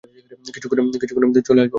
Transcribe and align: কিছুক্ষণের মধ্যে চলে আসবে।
কিছুক্ষণের 0.45 0.85
মধ্যে 1.27 1.41
চলে 1.41 1.61
আসবে। 1.61 1.69